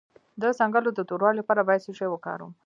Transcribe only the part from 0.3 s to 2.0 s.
د څنګلو د توروالي لپاره باید څه